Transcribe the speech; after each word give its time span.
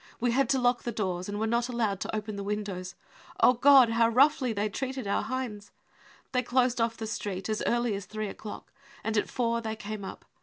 We 0.19 0.31
had 0.31 0.49
to 0.49 0.57
lock 0.57 0.81
the 0.81 0.91
doors 0.91 1.29
and 1.29 1.39
were 1.39 1.45
not 1.45 1.69
allowed 1.69 1.99
to 1.99 2.15
open 2.15 2.35
the 2.35 2.43
windows. 2.43 2.95
O 3.39 3.53
God, 3.53 3.89
how 3.89 4.09
roughly 4.09 4.51
they 4.51 4.67
treated 4.67 5.05
qur 5.05 5.21
Heinz! 5.21 5.71
They 6.31 6.41
closed 6.41 6.81
off 6.81 6.97
the 6.97 7.05
street 7.05 7.47
as 7.49 7.61
early 7.67 7.93
as 7.93 8.07
three 8.07 8.27
o'clock, 8.27 8.73
and 9.03 9.15
at 9.15 9.29
four 9.29 9.61
they 9.61 9.75
came 9.75 10.03
up. 10.03 10.25